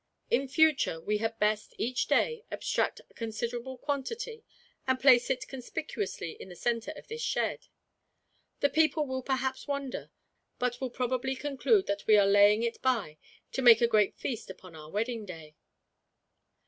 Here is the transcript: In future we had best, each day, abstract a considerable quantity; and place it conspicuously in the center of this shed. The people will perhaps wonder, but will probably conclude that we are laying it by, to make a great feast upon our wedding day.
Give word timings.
In 0.31 0.47
future 0.47 0.99
we 0.99 1.19
had 1.19 1.37
best, 1.37 1.75
each 1.77 2.07
day, 2.07 2.43
abstract 2.49 3.01
a 3.07 3.13
considerable 3.13 3.77
quantity; 3.77 4.43
and 4.87 4.99
place 4.99 5.29
it 5.29 5.47
conspicuously 5.47 6.31
in 6.31 6.49
the 6.49 6.55
center 6.55 6.89
of 6.93 7.07
this 7.07 7.21
shed. 7.21 7.67
The 8.61 8.71
people 8.71 9.05
will 9.05 9.21
perhaps 9.21 9.67
wonder, 9.67 10.09
but 10.57 10.81
will 10.81 10.89
probably 10.89 11.35
conclude 11.35 11.85
that 11.85 12.07
we 12.07 12.17
are 12.17 12.25
laying 12.25 12.63
it 12.63 12.81
by, 12.81 13.19
to 13.51 13.61
make 13.61 13.79
a 13.79 13.85
great 13.87 14.15
feast 14.17 14.49
upon 14.49 14.75
our 14.75 14.89
wedding 14.89 15.23
day. 15.23 15.55